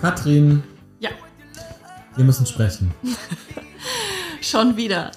[0.00, 0.62] Katrin,
[1.00, 1.10] Ja,
[2.16, 2.92] wir müssen sprechen.
[4.40, 5.12] schon wieder.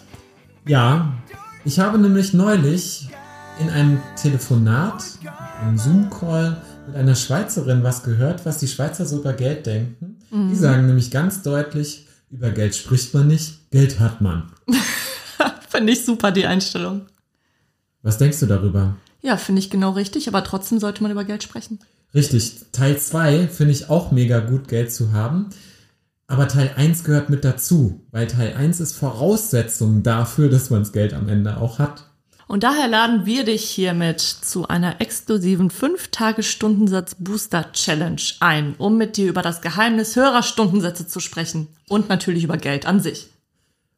[0.67, 1.13] Ja,
[1.63, 3.09] ich habe nämlich neulich
[3.59, 5.03] in einem Telefonat,
[5.61, 6.57] einem Zoom-Call
[6.88, 10.17] mit einer Schweizerin was gehört, was die Schweizer so über Geld denken.
[10.31, 14.52] Die sagen nämlich ganz deutlich, über Geld spricht man nicht, Geld hat man.
[15.70, 17.08] Finde ich super, die Einstellung.
[18.02, 18.98] Was denkst du darüber?
[19.22, 21.80] Ja, finde ich genau richtig, aber trotzdem sollte man über Geld sprechen.
[22.13, 25.52] Richtig, Teil 2 finde ich auch mega gut, Geld zu haben.
[26.27, 30.91] Aber Teil 1 gehört mit dazu, weil Teil 1 ist Voraussetzung dafür, dass man das
[30.91, 32.10] Geld am Ende auch hat.
[32.51, 39.41] Und daher laden wir dich hiermit zu einer exklusiven 5-Tage-Stundensatz-Booster-Challenge ein, um mit dir über
[39.41, 43.29] das Geheimnis höherer Stundensätze zu sprechen und natürlich über Geld an sich.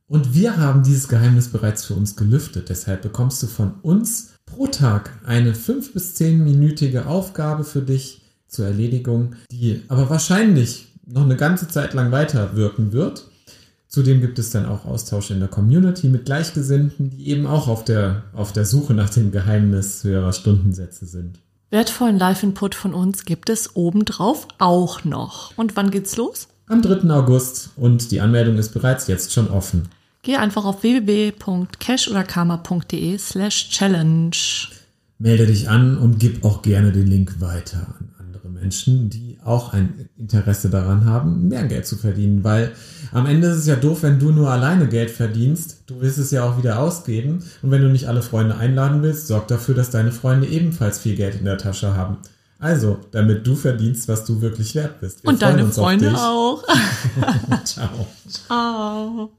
[0.07, 2.69] Und wir haben dieses Geheimnis bereits für uns gelüftet.
[2.69, 8.67] Deshalb bekommst du von uns pro Tag eine 5 bis 10-minütige Aufgabe für dich zur
[8.67, 13.25] Erledigung, die aber wahrscheinlich noch eine ganze Zeit lang weiterwirken wird.
[13.93, 17.85] Zudem gibt es dann auch Austausch in der Community mit Gleichgesinnten, die eben auch auf
[17.85, 21.37] der, auf der Suche nach dem Geheimnis höherer Stundensätze sind.
[21.69, 25.55] Wertvollen Live-Input von uns gibt es obendrauf auch noch.
[25.59, 26.47] Und wann geht's los?
[26.65, 27.07] Am 3.
[27.11, 29.89] August und die Anmeldung ist bereits jetzt schon offen.
[30.23, 34.37] Geh einfach auf www.cash-oder-karma.de slash challenge.
[35.19, 39.73] Melde dich an und gib auch gerne den Link weiter an andere Menschen, die auch
[39.73, 42.43] ein Interesse daran haben, mehr Geld zu verdienen.
[42.43, 42.71] Weil
[43.11, 45.83] am Ende ist es ja doof, wenn du nur alleine Geld verdienst.
[45.87, 47.43] Du willst es ja auch wieder ausgeben.
[47.61, 51.15] Und wenn du nicht alle Freunde einladen willst, sorg dafür, dass deine Freunde ebenfalls viel
[51.15, 52.17] Geld in der Tasche haben.
[52.59, 55.23] Also, damit du verdienst, was du wirklich wert bist.
[55.23, 56.63] Wir Und deine Freunde auch.
[57.65, 58.07] Ciao.
[58.29, 59.31] Ciao.